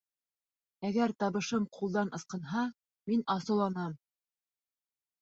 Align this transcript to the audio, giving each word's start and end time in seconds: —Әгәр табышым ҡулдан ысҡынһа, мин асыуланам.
—Әгәр 0.89 1.13
табышым 1.25 1.69
ҡулдан 1.77 2.11
ысҡынһа, 2.21 2.65
мин 3.13 3.25
асыуланам. 3.39 3.99